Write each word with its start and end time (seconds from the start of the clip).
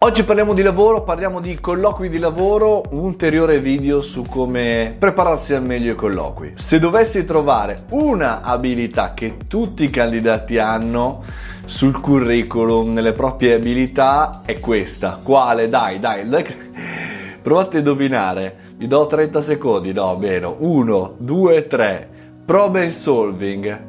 Oggi 0.00 0.22
parliamo 0.22 0.54
di 0.54 0.62
lavoro, 0.62 1.02
parliamo 1.02 1.40
di 1.40 1.58
colloqui 1.58 2.08
di 2.08 2.20
lavoro, 2.20 2.82
un 2.90 3.00
ulteriore 3.00 3.58
video 3.58 4.00
su 4.00 4.22
come 4.22 4.94
prepararsi 4.96 5.54
al 5.54 5.64
meglio 5.64 5.90
ai 5.90 5.96
colloqui. 5.96 6.52
Se 6.54 6.78
dovessi 6.78 7.24
trovare 7.24 7.86
una 7.90 8.40
abilità 8.42 9.12
che 9.12 9.34
tutti 9.48 9.82
i 9.82 9.90
candidati 9.90 10.56
hanno 10.56 11.24
sul 11.64 12.00
curriculum, 12.00 12.92
nelle 12.92 13.10
proprie 13.10 13.54
abilità, 13.54 14.42
è 14.44 14.60
questa. 14.60 15.18
Quale? 15.20 15.68
Dai, 15.68 15.98
dai, 15.98 16.28
dai. 16.28 16.46
provate 17.42 17.78
a 17.78 17.80
indovinare. 17.80 18.56
Vi 18.76 18.86
do 18.86 19.04
30 19.04 19.42
secondi, 19.42 19.92
no, 19.92 20.16
meno. 20.16 20.54
1, 20.60 21.16
2, 21.18 21.66
3. 21.66 22.08
Problem 22.44 22.90
solving 22.90 23.87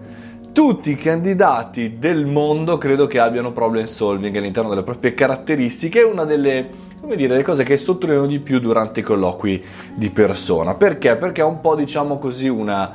tutti 0.51 0.91
i 0.91 0.95
candidati 0.95 1.97
del 1.97 2.25
mondo 2.25 2.77
credo 2.77 3.07
che 3.07 3.19
abbiano 3.19 3.51
problem 3.51 3.85
solving 3.85 4.35
all'interno 4.35 4.69
delle 4.69 4.83
proprie 4.83 5.13
caratteristiche, 5.13 6.01
è 6.01 6.05
una 6.05 6.25
delle 6.25 6.87
come 6.99 7.15
dire, 7.15 7.35
le 7.35 7.43
cose 7.43 7.63
che 7.63 7.77
sottolineano 7.77 8.27
di 8.27 8.39
più 8.39 8.59
durante 8.59 8.99
i 8.99 9.03
colloqui 9.03 9.63
di 9.95 10.09
persona. 10.09 10.75
Perché? 10.75 11.15
Perché 11.15 11.41
è 11.41 11.45
un 11.45 11.61
po', 11.61 11.75
diciamo 11.75 12.19
così, 12.19 12.47
una, 12.49 12.93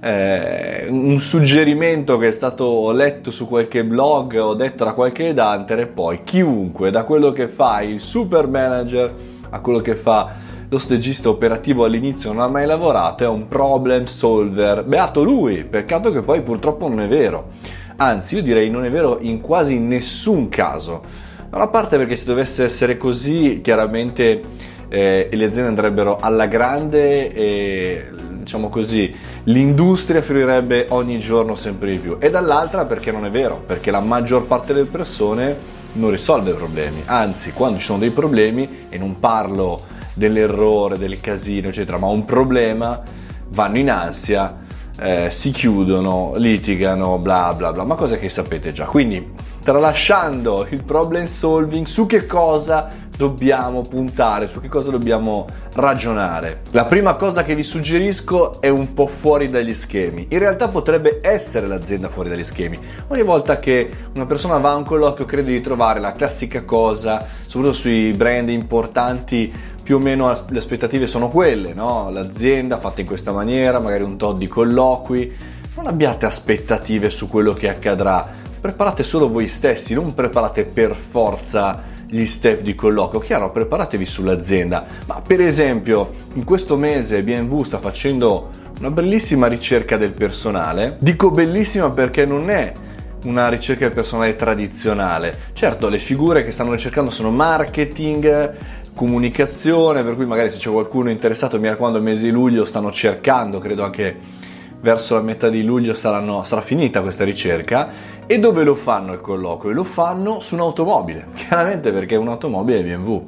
eh, 0.00 0.86
un 0.88 1.18
suggerimento 1.20 2.18
che 2.18 2.28
è 2.28 2.32
stato 2.32 2.90
letto 2.90 3.30
su 3.30 3.46
qualche 3.46 3.84
blog 3.84 4.34
o 4.36 4.54
detto 4.54 4.84
da 4.84 4.92
qualche 4.92 5.28
edantere, 5.28 5.86
poi 5.86 6.22
chiunque, 6.24 6.90
da 6.90 7.04
quello 7.04 7.30
che 7.32 7.46
fa 7.46 7.82
il 7.82 8.00
super 8.00 8.48
manager 8.48 9.14
a 9.50 9.60
quello 9.60 9.80
che 9.80 9.94
fa 9.94 10.32
lo 10.72 10.78
stagista 10.78 11.28
operativo 11.28 11.84
all'inizio 11.84 12.32
non 12.32 12.40
ha 12.40 12.48
mai 12.48 12.64
lavorato, 12.64 13.24
è 13.24 13.28
un 13.28 13.46
problem 13.46 14.06
solver. 14.06 14.84
Beato 14.84 15.22
lui, 15.22 15.64
peccato 15.64 16.10
che 16.10 16.22
poi 16.22 16.40
purtroppo 16.40 16.88
non 16.88 17.00
è 17.00 17.08
vero. 17.08 17.50
Anzi, 17.96 18.36
io 18.36 18.42
direi 18.42 18.70
non 18.70 18.86
è 18.86 18.90
vero 18.90 19.18
in 19.20 19.42
quasi 19.42 19.78
nessun 19.78 20.48
caso. 20.48 21.02
Da 21.50 21.58
una 21.58 21.68
parte 21.68 21.98
perché 21.98 22.16
se 22.16 22.24
dovesse 22.24 22.64
essere 22.64 22.96
così, 22.96 23.60
chiaramente 23.62 24.42
eh, 24.88 25.28
le 25.30 25.44
aziende 25.44 25.68
andrebbero 25.68 26.16
alla 26.18 26.46
grande 26.46 27.34
e 27.34 28.06
diciamo 28.38 28.70
così, 28.70 29.14
l'industria 29.44 30.20
offrirebbe 30.20 30.86
ogni 30.88 31.18
giorno 31.18 31.54
sempre 31.54 31.90
di 31.90 31.98
più. 31.98 32.16
E 32.18 32.30
dall'altra 32.30 32.86
perché 32.86 33.12
non 33.12 33.26
è 33.26 33.30
vero, 33.30 33.62
perché 33.66 33.90
la 33.90 34.00
maggior 34.00 34.46
parte 34.46 34.72
delle 34.72 34.86
persone 34.86 35.54
non 35.92 36.10
risolve 36.10 36.52
problemi, 36.52 37.02
anzi 37.04 37.52
quando 37.52 37.76
ci 37.76 37.84
sono 37.84 37.98
dei 37.98 38.08
problemi, 38.08 38.86
e 38.88 38.96
non 38.96 39.20
parlo 39.20 39.91
dell'errore, 40.14 40.98
del 40.98 41.20
casino, 41.20 41.68
eccetera, 41.68 41.98
ma 41.98 42.08
un 42.08 42.24
problema, 42.24 43.00
vanno 43.48 43.78
in 43.78 43.90
ansia, 43.90 44.58
eh, 44.98 45.30
si 45.30 45.50
chiudono, 45.50 46.32
litigano, 46.36 47.18
bla 47.18 47.54
bla 47.54 47.72
bla, 47.72 47.84
ma 47.84 47.94
cose 47.94 48.18
che 48.18 48.28
sapete 48.28 48.72
già. 48.72 48.84
Quindi, 48.84 49.26
tralasciando 49.62 50.66
il 50.70 50.82
problem 50.84 51.26
solving, 51.26 51.86
su 51.86 52.06
che 52.06 52.26
cosa 52.26 52.88
dobbiamo 53.16 53.82
puntare, 53.82 54.48
su 54.48 54.60
che 54.60 54.68
cosa 54.68 54.90
dobbiamo 54.90 55.46
ragionare. 55.74 56.62
La 56.70 56.84
prima 56.84 57.14
cosa 57.14 57.44
che 57.44 57.54
vi 57.54 57.62
suggerisco 57.62 58.60
è 58.60 58.68
un 58.68 58.94
po' 58.94 59.06
fuori 59.06 59.48
dagli 59.48 59.74
schemi. 59.74 60.26
In 60.30 60.38
realtà 60.38 60.68
potrebbe 60.68 61.20
essere 61.22 61.66
l'azienda 61.66 62.08
fuori 62.08 62.30
dagli 62.30 62.42
schemi. 62.42 62.78
Ogni 63.08 63.22
volta 63.22 63.58
che 63.58 63.88
una 64.14 64.26
persona 64.26 64.56
va 64.58 64.72
a 64.72 64.76
un 64.76 64.84
colloquio 64.84 65.26
crede 65.26 65.52
di 65.52 65.60
trovare 65.60 66.00
la 66.00 66.14
classica 66.14 66.62
cosa, 66.62 67.24
soprattutto 67.46 67.74
sui 67.74 68.12
brand 68.12 68.48
importanti, 68.48 69.52
più 69.82 69.96
o 69.96 69.98
meno 69.98 70.32
le 70.48 70.58
aspettative 70.58 71.06
sono 71.06 71.28
quelle, 71.28 71.74
no? 71.74 72.08
L'azienda 72.10 72.78
fatta 72.78 73.00
in 73.00 73.06
questa 73.06 73.32
maniera, 73.32 73.80
magari 73.80 74.04
un 74.04 74.16
tot 74.16 74.38
di 74.38 74.46
colloqui. 74.46 75.32
Non 75.74 75.86
abbiate 75.86 76.26
aspettative 76.26 77.10
su 77.10 77.28
quello 77.28 77.54
che 77.54 77.68
accadrà. 77.68 78.28
Preparate 78.60 79.02
solo 79.02 79.28
voi 79.28 79.48
stessi, 79.48 79.94
non 79.94 80.14
preparate 80.14 80.64
per 80.64 80.94
forza 80.94 81.82
gli 82.06 82.26
step 82.26 82.60
di 82.60 82.74
colloquio. 82.74 83.20
Chiaro, 83.20 83.50
preparatevi 83.50 84.04
sull'azienda. 84.04 84.86
Ma 85.06 85.20
per 85.26 85.40
esempio, 85.40 86.12
in 86.34 86.44
questo 86.44 86.76
mese 86.76 87.22
BMW 87.22 87.62
sta 87.62 87.78
facendo 87.78 88.50
una 88.78 88.90
bellissima 88.90 89.46
ricerca 89.46 89.96
del 89.96 90.10
personale. 90.10 90.96
Dico 91.00 91.30
bellissima 91.30 91.90
perché 91.90 92.26
non 92.26 92.50
è 92.50 92.72
una 93.24 93.48
ricerca 93.48 93.86
del 93.86 93.94
personale 93.94 94.34
tradizionale. 94.34 95.36
Certo, 95.52 95.88
le 95.88 95.98
figure 95.98 96.44
che 96.44 96.50
stanno 96.50 96.72
ricercando 96.72 97.10
sono 97.10 97.30
marketing, 97.30 98.54
comunicazione, 98.94 100.02
per 100.02 100.14
cui 100.14 100.26
magari 100.26 100.50
se 100.50 100.58
c'è 100.58 100.70
qualcuno 100.70 101.10
interessato, 101.10 101.58
mi 101.58 101.68
raccomando, 101.68 101.98
il 101.98 102.04
mese 102.04 102.24
di 102.24 102.30
luglio 102.30 102.64
stanno 102.64 102.90
cercando, 102.90 103.58
credo 103.58 103.84
anche 103.84 104.40
verso 104.80 105.14
la 105.14 105.22
metà 105.22 105.48
di 105.48 105.62
luglio 105.62 105.94
saranno, 105.94 106.42
sarà 106.42 106.60
finita 106.60 107.00
questa 107.00 107.24
ricerca. 107.24 107.90
E 108.26 108.38
dove 108.38 108.64
lo 108.64 108.74
fanno 108.74 109.12
il 109.12 109.20
colloquio? 109.20 109.72
Lo 109.72 109.84
fanno 109.84 110.40
su 110.40 110.54
un'automobile, 110.54 111.28
chiaramente 111.34 111.92
perché 111.92 112.16
un'automobile 112.16 112.80
è 112.80 112.82
BMW. 112.82 113.26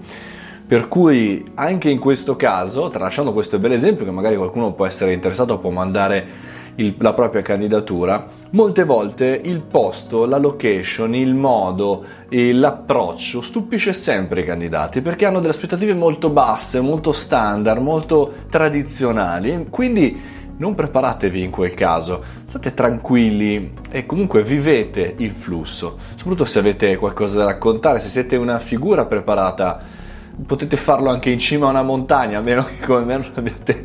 Per 0.67 0.89
cui 0.89 1.45
anche 1.55 1.91
in 1.91 1.99
questo 1.99 2.37
caso, 2.37 2.89
tralasciando 2.89 3.33
questo 3.33 3.59
bel 3.59 3.73
esempio 3.73 4.05
che 4.05 4.11
magari 4.11 4.37
qualcuno 4.37 4.73
può 4.73 4.87
essere 4.87 5.13
interessato, 5.13 5.59
può 5.59 5.71
mandare 5.71 6.27
il, 6.77 6.95
la 6.99 7.13
propria 7.13 7.43
candidatura, 7.43 8.29
molte 8.55 8.85
volte 8.85 9.41
il 9.45 9.61
posto, 9.61 10.27
la 10.27 10.39
location, 10.39 11.15
il 11.15 11.35
modo 11.35 12.05
l'approccio 12.29 13.41
stupisce 13.41 13.93
sempre 13.93 14.41
i 14.41 14.45
candidati 14.45 15.01
perché 15.01 15.27
hanno 15.27 15.41
delle 15.41 15.53
aspettative 15.53 15.93
molto 15.95 16.31
basse, 16.31 16.81
molto 16.81 17.13
standard, 17.13 17.81
molto 17.81 18.33
tradizionali. 18.49 19.67
Quindi 19.71 20.21
non 20.57 20.77
preparatevi 20.77 21.43
in 21.43 21.51
quel 21.51 21.75
caso, 21.75 22.23
state 22.45 22.75
tranquilli 22.75 23.73
e 23.91 24.07
comunque 24.07 24.45
vivete 24.45 25.15
il 25.19 25.33
flusso, 25.33 25.99
soprattutto 26.15 26.45
se 26.45 26.61
avete 26.61 26.95
qualcosa 26.97 27.39
da 27.39 27.47
raccontare, 27.47 27.99
se 27.99 28.09
siete 28.09 28.37
una 28.37 28.61
figura 28.61 29.05
preparata 29.05 29.83
potete 30.47 30.77
farlo 30.77 31.11
anche 31.11 31.31
in 31.31 31.39
cima 31.39 31.67
a 31.67 31.71
una 31.71 31.83
montagna, 31.83 32.39
a 32.39 32.43
meno 32.43 32.65
che 32.65 32.87
come 32.87 33.05
me 33.05 33.17
non 33.17 33.33
abbiate 33.35 33.85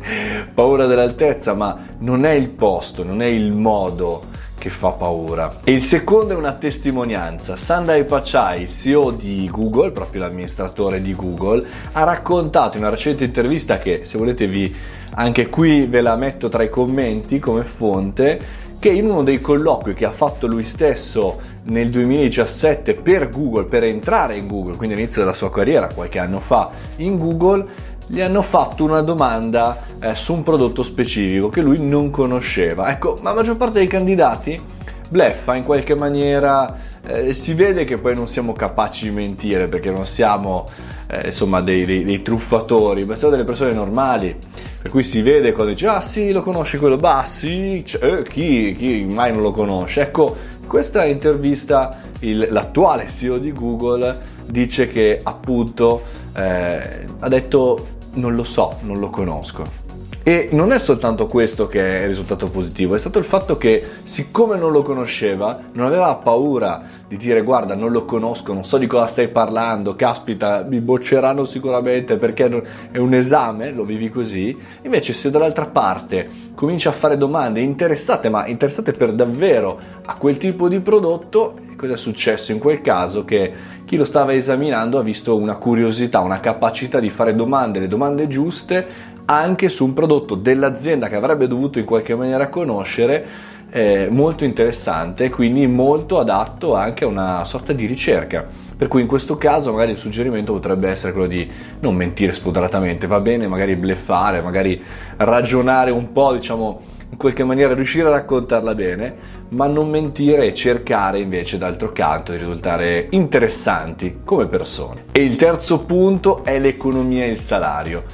paura 0.54 0.86
dell'altezza, 0.86 1.54
ma 1.54 1.76
non 1.98 2.24
è 2.24 2.30
il 2.30 2.50
posto, 2.50 3.02
non 3.02 3.20
è 3.20 3.26
il 3.26 3.52
modo 3.52 4.29
che 4.60 4.68
fa 4.68 4.90
paura. 4.90 5.60
E 5.64 5.72
il 5.72 5.82
secondo 5.82 6.34
è 6.34 6.36
una 6.36 6.52
testimonianza. 6.52 7.56
Sundai 7.56 8.04
Pachai, 8.04 8.68
CEO 8.68 9.10
di 9.10 9.48
Google, 9.50 9.90
proprio 9.90 10.20
l'amministratore 10.20 11.00
di 11.00 11.14
Google, 11.14 11.66
ha 11.92 12.04
raccontato 12.04 12.76
in 12.76 12.82
una 12.82 12.92
recente 12.92 13.24
intervista 13.24 13.78
che 13.78 14.02
se 14.04 14.18
volete 14.18 14.46
vi 14.46 14.72
anche 15.12 15.48
qui 15.48 15.86
ve 15.86 16.02
la 16.02 16.14
metto 16.14 16.48
tra 16.48 16.62
i 16.62 16.68
commenti 16.68 17.38
come 17.40 17.64
fonte 17.64 18.68
che 18.78 18.88
in 18.88 19.10
uno 19.10 19.22
dei 19.22 19.40
colloqui 19.40 19.92
che 19.92 20.06
ha 20.06 20.10
fatto 20.10 20.46
lui 20.46 20.64
stesso 20.64 21.40
nel 21.64 21.90
2017 21.90 22.94
per 22.94 23.28
Google, 23.28 23.64
per 23.64 23.84
entrare 23.84 24.36
in 24.36 24.46
Google, 24.46 24.76
quindi 24.76 24.94
all'inizio 24.94 25.20
della 25.20 25.34
sua 25.34 25.50
carriera, 25.50 25.92
qualche 25.92 26.18
anno 26.18 26.40
fa 26.40 26.70
in 26.96 27.18
Google, 27.18 27.66
gli 28.10 28.20
hanno 28.20 28.42
fatto 28.42 28.82
una 28.82 29.02
domanda 29.02 29.84
eh, 30.00 30.16
su 30.16 30.34
un 30.34 30.42
prodotto 30.42 30.82
specifico 30.82 31.48
che 31.48 31.60
lui 31.60 31.78
non 31.80 32.10
conosceva. 32.10 32.90
Ecco, 32.90 33.16
la 33.22 33.32
maggior 33.32 33.56
parte 33.56 33.78
dei 33.78 33.86
candidati 33.86 34.60
bleffa 35.08 35.54
in 35.54 35.62
qualche 35.62 35.94
maniera, 35.94 36.76
eh, 37.06 37.32
si 37.34 37.54
vede 37.54 37.84
che 37.84 37.98
poi 37.98 38.16
non 38.16 38.26
siamo 38.26 38.52
capaci 38.52 39.08
di 39.08 39.14
mentire 39.14 39.68
perché 39.68 39.92
non 39.92 40.06
siamo 40.06 40.68
eh, 41.06 41.26
insomma 41.26 41.60
dei, 41.60 41.84
dei, 41.84 42.02
dei, 42.02 42.20
truffatori, 42.20 43.04
ma 43.04 43.14
siamo 43.14 43.34
delle 43.34 43.46
persone 43.46 43.72
normali. 43.72 44.36
Per 44.82 44.90
cui 44.90 45.04
si 45.04 45.22
vede 45.22 45.52
quando 45.52 45.72
dice 45.72 45.86
ah 45.86 46.00
sì 46.00 46.32
lo 46.32 46.42
conosci 46.42 46.78
quello, 46.78 46.96
bah 46.96 47.22
sì, 47.24 47.84
cioè, 47.86 48.22
chi, 48.22 48.74
chi 48.76 49.06
mai 49.08 49.32
non 49.32 49.42
lo 49.42 49.52
conosce. 49.52 50.00
Ecco, 50.00 50.36
questa 50.66 51.04
intervista 51.04 52.00
il, 52.20 52.48
l'attuale 52.50 53.06
CEO 53.06 53.38
di 53.38 53.52
Google 53.52 54.20
dice 54.46 54.88
che 54.88 55.20
appunto 55.22 56.02
eh, 56.34 57.04
ha 57.20 57.28
detto 57.28 57.98
non 58.14 58.34
lo 58.34 58.44
so, 58.44 58.76
non 58.82 58.98
lo 58.98 59.10
conosco. 59.10 59.88
E 60.22 60.50
non 60.52 60.70
è 60.70 60.78
soltanto 60.78 61.26
questo 61.26 61.66
che 61.66 62.00
è 62.00 62.02
il 62.02 62.08
risultato 62.08 62.50
positivo, 62.50 62.94
è 62.94 62.98
stato 62.98 63.18
il 63.18 63.24
fatto 63.24 63.56
che 63.56 63.82
siccome 64.04 64.58
non 64.58 64.70
lo 64.70 64.82
conosceva, 64.82 65.58
non 65.72 65.86
aveva 65.86 66.14
paura 66.16 66.82
di 67.08 67.16
dire 67.16 67.40
guarda 67.42 67.74
non 67.74 67.90
lo 67.90 68.04
conosco, 68.04 68.52
non 68.52 68.64
so 68.64 68.76
di 68.76 68.86
cosa 68.86 69.06
stai 69.06 69.28
parlando, 69.28 69.96
caspita 69.96 70.64
mi 70.68 70.80
bocceranno 70.80 71.44
sicuramente 71.44 72.18
perché 72.18 72.62
è 72.92 72.98
un 72.98 73.14
esame, 73.14 73.72
lo 73.72 73.84
vivi 73.84 74.10
così, 74.10 74.54
invece 74.82 75.14
se 75.14 75.30
dall'altra 75.30 75.66
parte 75.66 76.28
cominci 76.54 76.86
a 76.86 76.92
fare 76.92 77.16
domande 77.16 77.60
interessate, 77.60 78.28
ma 78.28 78.46
interessate 78.46 78.92
per 78.92 79.14
davvero 79.14 79.80
a 80.04 80.16
quel 80.16 80.36
tipo 80.36 80.68
di 80.68 80.80
prodotto, 80.80 81.54
cosa 81.80 81.94
è 81.94 81.96
successo 81.96 82.52
in 82.52 82.58
quel 82.58 82.82
caso? 82.82 83.24
Che 83.24 83.52
chi 83.86 83.96
lo 83.96 84.04
stava 84.04 84.34
esaminando 84.34 84.98
ha 84.98 85.02
visto 85.02 85.36
una 85.36 85.56
curiosità, 85.56 86.20
una 86.20 86.38
capacità 86.38 87.00
di 87.00 87.08
fare 87.08 87.34
domande, 87.34 87.78
le 87.78 87.88
domande 87.88 88.28
giuste 88.28 88.86
anche 89.24 89.70
su 89.70 89.86
un 89.86 89.94
prodotto 89.94 90.34
dell'azienda 90.34 91.08
che 91.08 91.16
avrebbe 91.16 91.46
dovuto 91.46 91.78
in 91.78 91.86
qualche 91.86 92.14
maniera 92.14 92.48
conoscere 92.48 93.24
eh, 93.70 94.08
molto 94.10 94.44
interessante, 94.44 95.30
quindi 95.30 95.66
molto 95.66 96.18
adatto 96.18 96.74
anche 96.74 97.04
a 97.04 97.06
una 97.06 97.44
sorta 97.44 97.72
di 97.72 97.86
ricerca. 97.86 98.46
Per 98.76 98.88
cui 98.88 99.00
in 99.00 99.06
questo 99.06 99.38
caso 99.38 99.72
magari 99.72 99.92
il 99.92 99.98
suggerimento 99.98 100.52
potrebbe 100.52 100.88
essere 100.88 101.12
quello 101.12 101.28
di 101.28 101.48
non 101.80 101.94
mentire 101.94 102.32
spudoratamente, 102.32 103.06
va 103.06 103.20
bene 103.20 103.46
magari 103.46 103.74
bleffare, 103.76 104.42
magari 104.42 104.82
ragionare 105.16 105.90
un 105.90 106.12
po', 106.12 106.32
diciamo, 106.34 106.98
qualche 107.20 107.44
maniera 107.44 107.74
riuscire 107.74 108.08
a 108.08 108.12
raccontarla 108.12 108.74
bene, 108.74 109.14
ma 109.50 109.66
non 109.66 109.90
mentire 109.90 110.46
e 110.46 110.54
cercare 110.54 111.20
invece 111.20 111.58
d'altro 111.58 111.92
canto 111.92 112.32
di 112.32 112.38
risultare 112.38 113.08
interessanti 113.10 114.20
come 114.24 114.46
persone. 114.46 115.04
E 115.12 115.22
il 115.22 115.36
terzo 115.36 115.84
punto 115.84 116.42
è 116.44 116.58
l'economia 116.58 117.26
e 117.26 117.32
il 117.32 117.36
salario. 117.36 118.04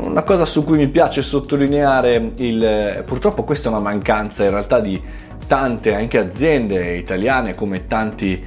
Una 0.00 0.22
cosa 0.22 0.44
su 0.44 0.64
cui 0.64 0.76
mi 0.76 0.88
piace 0.88 1.22
sottolineare, 1.22 2.32
il, 2.36 3.02
purtroppo 3.06 3.42
questa 3.42 3.70
è 3.70 3.72
una 3.72 3.80
mancanza 3.80 4.44
in 4.44 4.50
realtà 4.50 4.80
di 4.80 5.00
tante 5.46 5.94
anche 5.94 6.18
aziende 6.18 6.96
italiane 6.96 7.54
come 7.54 7.86
tanti 7.86 8.44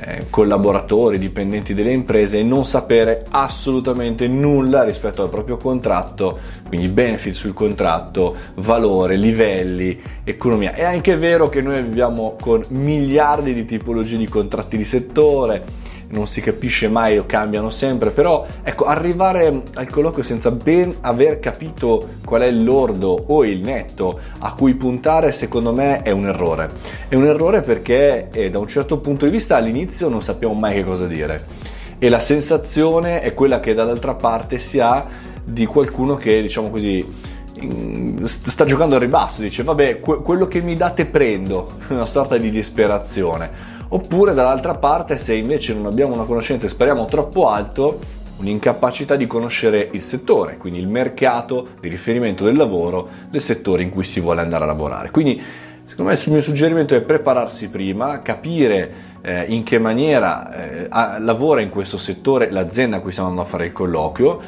eh, 0.00 0.26
collaboratori, 0.30 1.18
dipendenti 1.18 1.74
delle 1.74 1.92
imprese 1.92 2.38
e 2.38 2.42
non 2.42 2.64
sapere 2.64 3.24
assolutamente 3.30 4.26
nulla 4.28 4.82
rispetto 4.82 5.22
al 5.22 5.28
proprio 5.28 5.56
contratto, 5.56 6.38
quindi 6.66 6.88
benefit 6.88 7.34
sul 7.34 7.54
contratto, 7.54 8.36
valore, 8.56 9.16
livelli, 9.16 10.00
economia. 10.24 10.72
È 10.72 10.84
anche 10.84 11.16
vero 11.16 11.48
che 11.48 11.62
noi 11.62 11.82
viviamo 11.82 12.36
con 12.40 12.62
miliardi 12.68 13.52
di 13.52 13.64
tipologie 13.64 14.16
di 14.16 14.28
contratti 14.28 14.76
di 14.76 14.84
settore, 14.84 15.64
non 16.10 16.26
si 16.26 16.40
capisce 16.40 16.88
mai 16.88 17.18
o 17.18 17.26
cambiano 17.26 17.70
sempre, 17.70 18.10
però 18.10 18.46
ecco, 18.62 18.84
arrivare 18.84 19.62
al 19.74 19.88
colloquio 19.88 20.22
senza 20.22 20.50
ben 20.50 20.94
aver 21.00 21.40
capito 21.40 22.08
qual 22.24 22.42
è 22.42 22.46
il 22.46 22.62
lordo 22.62 23.24
o 23.28 23.44
il 23.44 23.60
netto 23.60 24.20
a 24.38 24.52
cui 24.52 24.74
puntare, 24.74 25.32
secondo 25.32 25.72
me 25.72 26.02
è 26.02 26.10
un 26.10 26.24
errore. 26.24 26.68
È 27.08 27.14
un 27.14 27.26
errore 27.26 27.62
perché 27.62 28.28
eh, 28.30 28.50
da 28.50 28.58
un 28.58 28.68
certo 28.68 28.98
punto 28.98 29.24
di 29.24 29.30
vista 29.30 29.56
all'inizio 29.56 30.08
non 30.08 30.22
sappiamo 30.22 30.54
mai 30.54 30.74
che 30.74 30.84
cosa 30.84 31.06
dire 31.06 31.72
e 31.98 32.08
la 32.08 32.20
sensazione 32.20 33.22
è 33.22 33.32
quella 33.32 33.60
che 33.60 33.72
dall'altra 33.72 34.14
parte 34.14 34.58
si 34.58 34.78
ha 34.78 35.06
di 35.42 35.64
qualcuno 35.64 36.16
che, 36.16 36.42
diciamo 36.42 36.68
così, 36.68 37.32
sta 38.24 38.64
giocando 38.64 38.96
al 38.96 39.00
ribasso, 39.00 39.40
dice 39.40 39.62
vabbè, 39.62 40.00
quello 40.00 40.46
che 40.46 40.60
mi 40.60 40.76
date 40.76 41.06
prendo, 41.06 41.76
una 41.88 42.06
sorta 42.06 42.36
di 42.36 42.50
disperazione 42.50 43.72
oppure 43.94 44.34
dall'altra 44.34 44.74
parte 44.74 45.16
se 45.16 45.34
invece 45.34 45.72
non 45.72 45.86
abbiamo 45.86 46.14
una 46.14 46.24
conoscenza 46.24 46.66
e 46.66 46.68
speriamo 46.68 47.04
troppo 47.04 47.48
alto, 47.48 48.00
un'incapacità 48.38 49.14
di 49.14 49.28
conoscere 49.28 49.88
il 49.92 50.02
settore, 50.02 50.56
quindi 50.56 50.80
il 50.80 50.88
mercato 50.88 51.68
di 51.80 51.88
riferimento 51.88 52.44
del 52.44 52.56
lavoro 52.56 53.08
del 53.30 53.40
settore 53.40 53.84
in 53.84 53.90
cui 53.90 54.02
si 54.02 54.18
vuole 54.18 54.40
andare 54.40 54.64
a 54.64 54.66
lavorare. 54.66 55.12
Quindi 55.12 55.40
secondo 55.86 56.10
me 56.10 56.18
il 56.18 56.32
mio 56.32 56.40
suggerimento 56.40 56.96
è 56.96 57.02
prepararsi 57.02 57.68
prima, 57.68 58.20
capire 58.20 58.92
eh, 59.22 59.44
in 59.44 59.62
che 59.62 59.78
maniera 59.78 60.52
eh, 60.52 60.88
lavora 61.20 61.60
in 61.60 61.70
questo 61.70 61.96
settore 61.96 62.50
l'azienda 62.50 62.96
a 62.96 63.00
cui 63.00 63.12
stiamo 63.12 63.28
andando 63.28 63.48
a 63.48 63.50
fare 63.50 63.66
il 63.66 63.72
colloquio, 63.72 64.40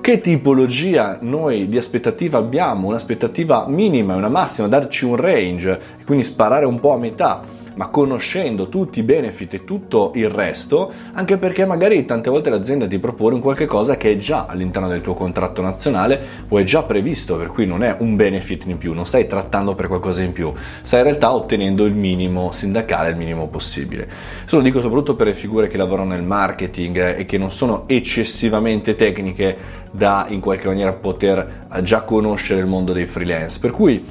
che 0.00 0.20
tipologia 0.20 1.18
noi 1.20 1.68
di 1.68 1.76
aspettativa 1.76 2.38
abbiamo, 2.38 2.86
un'aspettativa 2.86 3.66
minima 3.66 4.14
e 4.14 4.16
una 4.16 4.28
massima, 4.28 4.68
darci 4.68 5.04
un 5.04 5.16
range 5.16 5.80
quindi 6.06 6.22
sparare 6.22 6.66
un 6.66 6.78
po' 6.78 6.92
a 6.92 6.98
metà 6.98 7.60
ma 7.74 7.88
conoscendo 7.88 8.68
tutti 8.68 9.00
i 9.00 9.02
benefit 9.02 9.54
e 9.54 9.64
tutto 9.64 10.12
il 10.14 10.28
resto, 10.28 10.92
anche 11.12 11.36
perché 11.36 11.64
magari 11.64 12.04
tante 12.04 12.30
volte 12.30 12.50
l'azienda 12.50 12.86
ti 12.86 12.98
propone 12.98 13.34
un 13.34 13.40
qualche 13.40 13.66
cosa 13.66 13.96
che 13.96 14.12
è 14.12 14.16
già 14.16 14.46
all'interno 14.46 14.88
del 14.88 15.00
tuo 15.00 15.14
contratto 15.14 15.62
nazionale 15.62 16.20
o 16.48 16.58
è 16.58 16.62
già 16.62 16.82
previsto, 16.82 17.36
per 17.36 17.48
cui 17.48 17.66
non 17.66 17.82
è 17.82 17.96
un 17.98 18.16
benefit 18.16 18.66
in 18.66 18.78
più, 18.78 18.92
non 18.92 19.06
stai 19.06 19.26
trattando 19.26 19.74
per 19.74 19.88
qualcosa 19.88 20.22
in 20.22 20.32
più, 20.32 20.52
stai 20.82 21.00
in 21.00 21.06
realtà 21.06 21.32
ottenendo 21.32 21.84
il 21.84 21.94
minimo 21.94 22.50
sindacale, 22.52 23.10
il 23.10 23.16
minimo 23.16 23.48
possibile. 23.48 24.06
Questo 24.06 24.56
lo 24.56 24.62
dico 24.62 24.80
soprattutto 24.80 25.16
per 25.16 25.28
le 25.28 25.34
figure 25.34 25.68
che 25.68 25.76
lavorano 25.76 26.10
nel 26.10 26.22
marketing 26.22 27.16
e 27.16 27.24
che 27.24 27.38
non 27.38 27.50
sono 27.50 27.84
eccessivamente 27.86 28.94
tecniche 28.94 29.56
da 29.90 30.26
in 30.28 30.40
qualche 30.40 30.66
maniera 30.66 30.92
poter 30.92 31.66
già 31.82 32.02
conoscere 32.02 32.60
il 32.60 32.66
mondo 32.66 32.92
dei 32.92 33.06
freelance. 33.06 33.58
Per 33.58 33.70
cui 33.70 34.04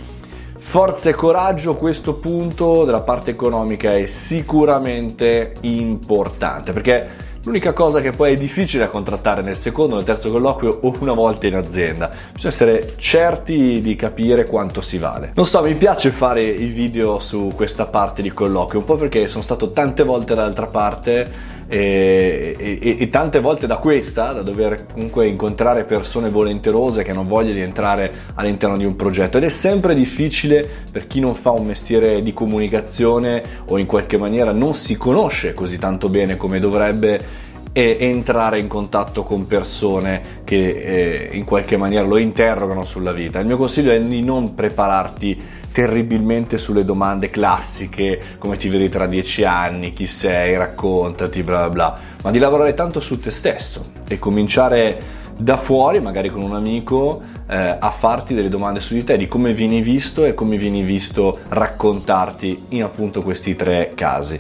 Forza 0.64 1.10
e 1.10 1.14
coraggio, 1.14 1.76
questo 1.76 2.14
punto 2.14 2.86
della 2.86 3.02
parte 3.02 3.32
economica 3.32 3.94
è 3.94 4.06
sicuramente 4.06 5.56
importante 5.62 6.72
perché 6.72 7.08
l'unica 7.44 7.74
cosa 7.74 8.00
che 8.00 8.12
poi 8.12 8.34
è 8.34 8.38
difficile 8.38 8.86
da 8.86 8.90
contrattare 8.90 9.42
nel 9.42 9.58
secondo 9.58 9.96
nel 9.96 10.06
terzo 10.06 10.32
colloquio 10.32 10.80
o 10.84 10.96
una 11.00 11.12
volta 11.12 11.48
in 11.48 11.56
azienda. 11.56 12.10
Bisogna 12.32 12.54
essere 12.54 12.94
certi 12.96 13.82
di 13.82 13.98
capire 13.98 14.46
quanto 14.46 14.80
si 14.80 14.98
vale. 14.98 15.34
Non 15.36 15.46
so, 15.46 15.62
mi 15.62 15.76
piace 15.76 16.10
fare 16.12 16.44
i 16.44 16.68
video 16.68 17.20
su 17.20 17.52
questa 17.54 17.86
parte 17.86 18.22
di 18.22 18.32
colloquio, 18.32 18.80
un 18.80 18.86
po' 18.86 18.96
perché 18.96 19.28
sono 19.28 19.44
stato 19.44 19.72
tante 19.72 20.04
volte 20.04 20.36
dall'altra 20.36 20.68
parte 20.68 21.60
e, 21.74 22.54
e, 22.60 22.98
e, 23.00 23.08
tante 23.08 23.40
volte 23.40 23.66
da 23.66 23.78
questa, 23.78 24.34
da 24.34 24.42
dover 24.42 24.88
comunque 24.92 25.26
incontrare 25.26 25.86
persone 25.86 26.30
volenterose 26.30 27.02
che 27.02 27.14
non 27.14 27.30
vogliono 27.30 27.60
entrare 27.60 28.12
all'interno 28.34 28.76
di 28.76 28.84
un 28.84 28.98
progetto. 28.98 29.38
Ed 29.38 29.46
è 29.46 29.50
sempre 29.50 29.96
difficile 29.96 30.68
per 30.92 31.08
chi 31.08 31.22
non 31.22 31.34
fa 31.34 31.52
un 31.52 31.66
mestiere 31.66 32.22
di 32.24 32.34
comunicazione 32.34 33.42
o 33.68 33.78
in 33.78 33.86
qualche 33.86 34.18
maniera 34.18 34.52
non 34.52 34.74
si 34.74 34.98
conosce 34.98 35.54
così 35.54 35.78
tanto 35.78 36.10
bene 36.10 36.36
come 36.36 36.60
dovrebbe 36.60 37.50
e 37.74 37.98
entrare 38.00 38.60
in 38.60 38.68
contatto 38.68 39.24
con 39.24 39.48
persone 39.48 40.40
che 40.44 40.68
eh, 40.68 41.30
in 41.34 41.46
qualche 41.46 41.78
maniera 41.78 42.06
lo 42.06 42.18
interrogano 42.18 42.84
sulla 42.84 43.12
vita. 43.12 43.40
Il 43.40 43.46
mio 43.46 43.58
consiglio 43.58 43.92
è 43.92 44.02
di 44.02 44.24
non 44.24 44.56
prepararti 44.56 45.60
terribilmente 45.72 46.58
sulle 46.58 46.84
domande 46.84 47.30
classiche, 47.30 48.20
come 48.38 48.58
ti 48.58 48.68
vedi 48.68 48.90
tra 48.90 49.08
dieci 49.08 49.46
anni, 49.46 49.94
chi 49.94 50.06
sei, 50.06 50.58
raccontati, 50.58 51.44
bla 51.44 51.60
bla 51.60 51.70
bla, 51.70 52.00
ma 52.24 52.32
di 52.32 52.40
lavorare 52.40 52.74
tanto 52.74 53.00
su 53.00 53.20
te 53.20 53.32
stesso 53.32 53.82
e 54.08 54.20
cominciare 54.20 55.20
da 55.38 55.56
fuori, 55.58 56.02
magari 56.02 56.30
con 56.30 56.42
un 56.42 56.54
amico, 56.54 57.22
eh, 57.48 57.78
a 57.80 57.90
farti 57.90 58.34
delle 58.34 58.50
domande 58.50 58.80
su 58.80 58.94
di 58.94 59.04
te, 59.04 59.18
di 59.18 59.28
come 59.28 59.54
vieni 59.54 59.82
visto 59.82 60.26
e 60.26 60.34
come 60.34 60.58
vieni 60.58 60.84
visto 60.84 61.40
raccontarti 61.48 62.66
in 62.70 62.84
appunto 62.84 63.22
questi 63.22 63.56
tre 63.56 63.94
casi. 63.96 64.40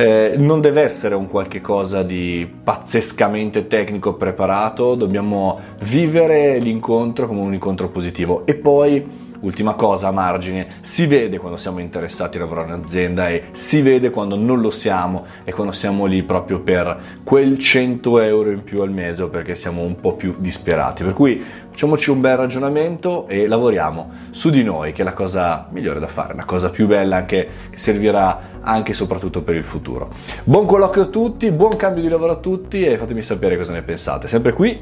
Eh, 0.00 0.36
non 0.38 0.62
deve 0.62 0.80
essere 0.80 1.14
un 1.14 1.28
qualche 1.28 1.60
cosa 1.60 2.02
di 2.02 2.50
pazzescamente 2.64 3.66
tecnico 3.66 4.14
preparato, 4.14 4.94
dobbiamo 4.94 5.60
vivere 5.82 6.58
l'incontro 6.58 7.26
come 7.26 7.40
un 7.40 7.52
incontro 7.52 7.90
positivo. 7.90 8.46
E 8.46 8.54
poi 8.54 9.04
Ultima 9.40 9.72
cosa 9.72 10.08
a 10.08 10.12
margine, 10.12 10.66
si 10.82 11.06
vede 11.06 11.38
quando 11.38 11.56
siamo 11.56 11.78
interessati 11.78 12.36
a 12.36 12.40
lavorare 12.40 12.68
in 12.68 12.74
azienda 12.74 13.28
e 13.30 13.44
si 13.52 13.80
vede 13.80 14.10
quando 14.10 14.36
non 14.36 14.60
lo 14.60 14.70
siamo 14.70 15.24
e 15.44 15.52
quando 15.52 15.72
siamo 15.72 16.04
lì 16.04 16.22
proprio 16.22 16.60
per 16.60 17.20
quel 17.24 17.58
100 17.58 18.20
euro 18.20 18.50
in 18.50 18.62
più 18.62 18.82
al 18.82 18.90
mese 18.90 19.22
o 19.22 19.28
perché 19.28 19.54
siamo 19.54 19.80
un 19.80 19.98
po' 19.98 20.12
più 20.12 20.34
disperati. 20.38 21.04
Per 21.04 21.14
cui 21.14 21.42
facciamoci 21.70 22.10
un 22.10 22.20
bel 22.20 22.36
ragionamento 22.36 23.26
e 23.28 23.46
lavoriamo 23.46 24.10
su 24.30 24.50
di 24.50 24.62
noi, 24.62 24.92
che 24.92 25.00
è 25.00 25.04
la 25.04 25.14
cosa 25.14 25.68
migliore 25.70 26.00
da 26.00 26.08
fare, 26.08 26.34
la 26.34 26.44
cosa 26.44 26.68
più 26.68 26.86
bella 26.86 27.16
anche 27.16 27.48
che 27.70 27.78
servirà 27.78 28.58
anche 28.60 28.90
e 28.90 28.94
soprattutto 28.94 29.40
per 29.42 29.54
il 29.54 29.64
futuro. 29.64 30.10
Buon 30.44 30.66
colloquio 30.66 31.04
a 31.04 31.08
tutti, 31.08 31.50
buon 31.50 31.76
cambio 31.76 32.02
di 32.02 32.08
lavoro 32.08 32.32
a 32.32 32.36
tutti 32.36 32.84
e 32.84 32.98
fatemi 32.98 33.22
sapere 33.22 33.56
cosa 33.56 33.72
ne 33.72 33.82
pensate, 33.82 34.28
sempre 34.28 34.52
qui 34.52 34.78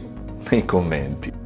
nei 0.50 0.64
commenti. 0.64 1.37